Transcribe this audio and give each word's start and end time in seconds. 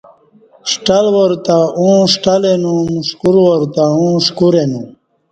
ݜٹل 0.69 1.05
وارتہ 1.15 1.57
اوں 1.79 1.97
ݜٹل 2.13 2.41
اینوم 2.49 2.89
ݜکور 3.09 3.35
وار 3.43 3.61
تہ 3.75 3.83
اوں 3.97 4.13
شکور 4.25 4.53
اینوم 4.59 4.85